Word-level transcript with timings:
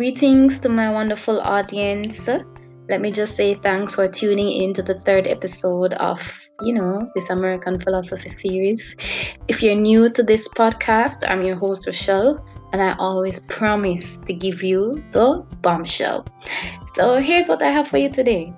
Greetings 0.00 0.58
to 0.60 0.70
my 0.70 0.90
wonderful 0.90 1.42
audience. 1.42 2.26
Let 2.88 3.02
me 3.02 3.12
just 3.12 3.36
say 3.36 3.52
thanks 3.52 3.96
for 3.96 4.08
tuning 4.08 4.50
in 4.50 4.72
to 4.72 4.82
the 4.82 4.98
third 5.00 5.26
episode 5.26 5.92
of, 5.92 6.40
you 6.62 6.72
know, 6.72 7.12
this 7.14 7.28
American 7.28 7.78
philosophy 7.78 8.30
series. 8.30 8.96
If 9.46 9.62
you're 9.62 9.74
new 9.74 10.08
to 10.08 10.22
this 10.22 10.48
podcast, 10.48 11.28
I'm 11.28 11.42
your 11.42 11.56
host, 11.56 11.86
Rochelle, 11.86 12.42
and 12.72 12.80
I 12.80 12.96
always 12.98 13.40
promise 13.40 14.16
to 14.16 14.32
give 14.32 14.62
you 14.62 15.04
the 15.10 15.44
bombshell. 15.60 16.24
So 16.94 17.16
here's 17.16 17.50
what 17.50 17.60
I 17.60 17.68
have 17.70 17.86
for 17.86 17.98
you 17.98 18.08
today. 18.08 18.54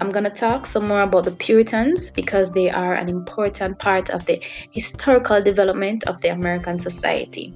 I'm 0.00 0.10
going 0.10 0.24
to 0.24 0.30
talk 0.30 0.66
some 0.66 0.88
more 0.88 1.02
about 1.02 1.22
the 1.22 1.30
Puritans 1.30 2.10
because 2.10 2.50
they 2.50 2.68
are 2.68 2.94
an 2.94 3.08
important 3.08 3.78
part 3.78 4.10
of 4.10 4.26
the 4.26 4.42
historical 4.72 5.40
development 5.40 6.02
of 6.08 6.20
the 6.20 6.30
American 6.30 6.80
society. 6.80 7.54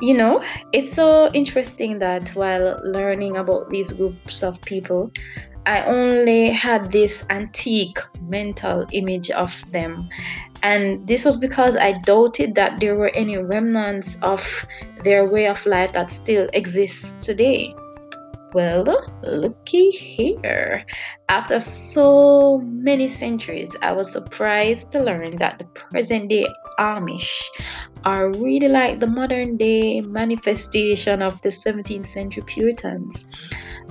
You 0.00 0.14
know, 0.14 0.42
it's 0.72 0.94
so 0.94 1.30
interesting 1.32 1.98
that 1.98 2.28
while 2.30 2.80
learning 2.84 3.36
about 3.36 3.70
these 3.70 3.92
groups 3.92 4.42
of 4.42 4.60
people, 4.62 5.10
I 5.66 5.84
only 5.84 6.50
had 6.50 6.92
this 6.92 7.24
antique 7.30 7.98
mental 8.20 8.86
image 8.92 9.30
of 9.30 9.64
them. 9.72 10.08
And 10.62 11.06
this 11.06 11.24
was 11.24 11.36
because 11.36 11.76
I 11.76 11.92
doubted 12.04 12.54
that 12.56 12.80
there 12.80 12.96
were 12.96 13.10
any 13.14 13.38
remnants 13.38 14.20
of 14.22 14.66
their 15.04 15.26
way 15.26 15.46
of 15.46 15.64
life 15.64 15.92
that 15.92 16.10
still 16.10 16.48
exists 16.52 17.12
today. 17.24 17.74
Well, 18.54 18.86
looky 19.24 19.90
here. 19.90 20.86
After 21.28 21.58
so 21.58 22.58
many 22.62 23.08
centuries, 23.08 23.74
I 23.82 23.90
was 23.90 24.12
surprised 24.12 24.92
to 24.92 25.02
learn 25.02 25.34
that 25.38 25.58
the 25.58 25.64
present 25.64 26.30
day 26.30 26.46
Amish 26.78 27.42
are 28.04 28.30
really 28.38 28.68
like 28.68 29.00
the 29.00 29.08
modern 29.08 29.56
day 29.56 30.02
manifestation 30.02 31.20
of 31.20 31.42
the 31.42 31.48
17th 31.48 32.06
century 32.06 32.44
Puritans. 32.46 33.26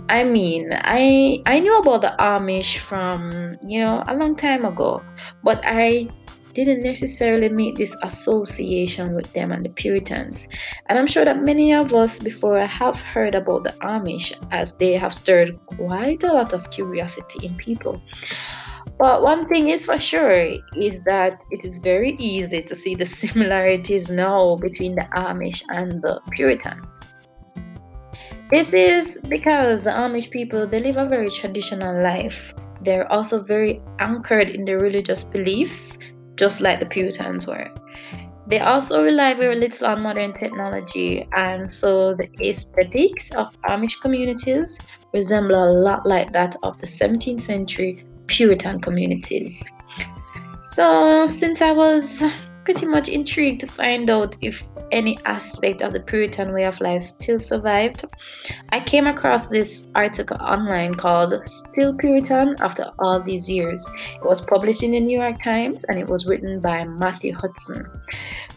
I 0.08 0.24
mean, 0.24 0.72
I 0.72 1.44
I 1.46 1.60
knew 1.60 1.78
about 1.80 2.00
the 2.00 2.16
Amish 2.20 2.78
from, 2.78 3.58
you 3.68 3.82
know, 3.82 4.02
a 4.08 4.16
long 4.16 4.34
time 4.34 4.64
ago, 4.64 5.04
but 5.44 5.60
I 5.66 6.08
didn't 6.54 6.84
necessarily 6.84 7.50
make 7.50 7.76
this 7.76 7.96
association 8.04 9.16
with 9.16 9.32
them 9.34 9.52
and 9.52 9.66
the 9.66 9.70
Puritans. 9.70 10.48
And 10.88 10.98
I'm 10.98 11.08
sure 11.08 11.26
that 11.26 11.42
many 11.42 11.74
of 11.74 11.94
us 11.94 12.20
before 12.20 12.60
have 12.60 13.00
heard 13.02 13.36
about 13.36 13.64
the 13.64 13.76
Amish 13.82 14.34
as 14.52 14.78
they 14.78 14.94
have 14.94 15.14
stirred 15.14 15.60
quite 15.66 16.24
a 16.24 16.34
lot 16.34 16.54
of 16.54 16.70
curiosity 16.72 17.46
in 17.46 17.56
people. 17.56 18.02
But 18.98 19.24
one 19.24 19.48
thing 19.48 19.70
is 19.70 19.86
for 19.86 20.00
sure 20.00 20.56
is 20.76 21.04
that 21.04 21.44
it 21.52 21.66
is 21.66 21.80
very 21.80 22.16
easy 22.20 22.62
to 22.62 22.76
see 22.76 22.96
the 22.96 23.06
similarities 23.22 24.10
now 24.10 24.56
between 24.58 24.96
the 24.96 25.08
Amish 25.16 25.64
and 25.70 26.02
the 26.02 26.22
Puritans. 26.32 27.08
This 28.50 28.74
is 28.74 29.18
because 29.28 29.86
the 29.86 29.90
Amish 29.90 30.30
people 30.30 30.68
they 30.68 30.80
live 30.80 30.98
a 30.98 31.08
very 31.08 31.30
traditional 31.30 32.04
life. 32.04 32.54
They're 32.82 33.12
also 33.12 33.42
very 33.42 33.82
anchored 34.00 34.50
in 34.50 34.66
their 34.66 34.80
religious 34.80 35.24
beliefs, 35.24 35.98
just 36.44 36.60
like 36.60 36.82
the 36.82 36.86
Puritans 36.86 37.48
were. 37.48 37.70
They 38.48 38.60
also 38.60 39.02
rely 39.02 39.34
very 39.34 39.56
little 39.56 39.88
on 39.88 40.02
modern 40.02 40.34
technology, 40.34 41.26
and 41.32 41.72
so 41.72 42.14
the 42.16 42.28
aesthetics 42.42 43.32
of 43.34 43.48
Amish 43.70 44.02
communities 44.02 44.78
resemble 45.14 45.56
a 45.56 45.72
lot 45.88 46.06
like 46.06 46.34
that 46.34 46.58
of 46.62 46.78
the 46.80 46.86
17th 46.86 47.40
century 47.40 48.06
Puritan 48.28 48.82
communities. 48.82 49.72
So, 50.62 51.28
since 51.28 51.62
I 51.62 51.72
was 51.72 52.22
pretty 52.66 52.88
much 52.88 53.08
intrigued 53.08 53.62
to 53.62 53.68
find 53.68 54.10
out 54.10 54.36
if 54.42 54.62
any 54.94 55.18
aspect 55.26 55.82
of 55.82 55.92
the 55.92 56.00
Puritan 56.00 56.54
way 56.54 56.64
of 56.64 56.80
life 56.80 57.04
still 57.04 57.40
survived, 57.40 58.06
I 58.70 58.80
came 58.80 59.08
across 59.08 59.50
this 59.50 59.92
article 59.96 60.38
online 60.40 60.94
called 60.96 61.34
Still 61.46 61.94
Puritan 61.96 62.56
After 62.62 62.92
All 63.00 63.22
These 63.22 63.50
Years. 63.50 63.86
It 64.16 64.24
was 64.24 64.46
published 64.46 64.84
in 64.84 64.92
the 64.92 65.00
New 65.00 65.20
York 65.20 65.40
Times 65.40 65.84
and 65.86 65.98
it 66.00 66.08
was 66.08 66.28
written 66.28 66.62
by 66.62 66.86
Matthew 66.86 67.34
Hutson. 67.34 67.90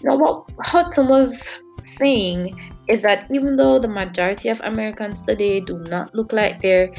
Now, 0.02 0.16
what 0.16 0.46
Hutson 0.58 1.08
was 1.08 1.62
saying 1.82 2.74
is 2.88 3.02
that 3.02 3.26
even 3.32 3.56
though 3.56 3.78
the 3.78 3.88
majority 3.88 4.50
of 4.50 4.60
Americans 4.60 5.22
today 5.22 5.60
do 5.60 5.78
not 5.90 6.14
look 6.14 6.32
like 6.32 6.60
their 6.60 6.92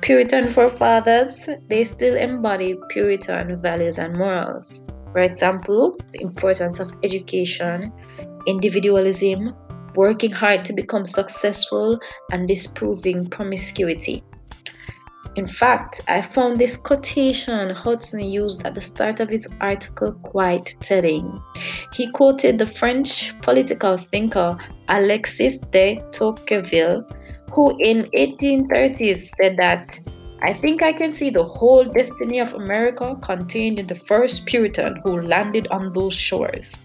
Puritan 0.00 0.48
forefathers, 0.48 1.48
they 1.68 1.84
still 1.84 2.16
embody 2.16 2.76
Puritan 2.88 3.60
values 3.60 3.98
and 3.98 4.16
morals. 4.16 4.80
For 5.12 5.20
example, 5.20 5.96
the 6.12 6.22
importance 6.22 6.80
of 6.80 6.90
education, 7.02 7.92
individualism, 8.46 9.54
working 9.94 10.32
hard 10.32 10.64
to 10.64 10.72
become 10.72 11.06
successful, 11.06 11.98
and 12.30 12.48
disproving 12.48 13.26
promiscuity. 13.26 14.22
In 15.34 15.46
fact, 15.46 16.02
I 16.08 16.20
found 16.20 16.58
this 16.58 16.76
quotation 16.76 17.74
Hutson 17.74 18.30
used 18.30 18.66
at 18.66 18.74
the 18.74 18.82
start 18.82 19.18
of 19.18 19.30
his 19.30 19.48
article 19.62 20.12
quite 20.22 20.74
telling. 20.80 21.42
He 21.94 22.10
quoted 22.12 22.58
the 22.58 22.66
French 22.66 23.32
political 23.40 23.96
thinker 23.96 24.58
Alexis 24.88 25.58
de 25.70 26.02
Tocqueville, 26.12 27.06
who 27.50 27.74
in 27.80 28.10
1830s 28.14 29.34
said 29.34 29.56
that 29.56 29.98
I 30.42 30.52
think 30.52 30.82
I 30.82 30.92
can 30.92 31.14
see 31.14 31.30
the 31.30 31.44
whole 31.44 31.84
destiny 31.84 32.40
of 32.40 32.52
America 32.52 33.16
contained 33.22 33.78
in 33.78 33.86
the 33.86 33.94
first 33.94 34.44
Puritan 34.44 35.00
who 35.02 35.20
landed 35.20 35.68
on 35.68 35.92
those 35.92 36.14
shores. 36.14 36.76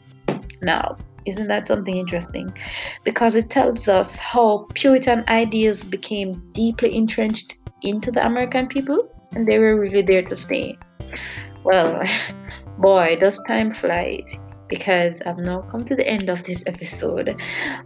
Now, 0.62 0.96
isn't 1.28 1.48
that 1.48 1.68
something 1.68 1.96
interesting? 1.96 2.56
Because 3.04 3.36
it 3.36 3.50
tells 3.50 3.88
us 3.88 4.18
how 4.18 4.68
Puritan 4.74 5.24
ideas 5.28 5.84
became 5.84 6.34
deeply 6.54 6.96
entrenched 6.96 7.60
into 7.84 8.12
the 8.12 8.26
American 8.26 8.68
people 8.68 9.10
and 9.34 9.48
they 9.48 9.60
were 9.60 9.80
really 9.80 10.02
there 10.02 10.24
to 10.24 10.36
stay. 10.36 10.78
Well, 11.64 12.04
boy, 12.80 13.18
does 13.20 13.42
time 13.44 13.74
flies 13.74 14.40
because 14.70 15.22
I've 15.22 15.38
now 15.38 15.62
come 15.62 15.86
to 15.86 15.96
the 15.96 16.08
end 16.08 16.30
of 16.30 16.44
this 16.44 16.64
episode. 16.68 17.40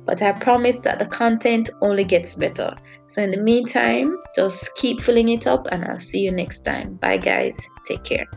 But 0.05 0.21
I 0.21 0.31
promise 0.33 0.79
that 0.79 0.99
the 0.99 1.05
content 1.05 1.69
only 1.81 2.03
gets 2.03 2.35
better. 2.35 2.75
So, 3.05 3.21
in 3.21 3.31
the 3.31 3.37
meantime, 3.37 4.17
just 4.35 4.73
keep 4.75 4.99
filling 4.99 5.29
it 5.29 5.47
up, 5.47 5.67
and 5.71 5.85
I'll 5.85 5.97
see 5.97 6.19
you 6.19 6.31
next 6.31 6.61
time. 6.61 6.95
Bye, 6.95 7.17
guys. 7.17 7.59
Take 7.85 8.03
care. 8.03 8.27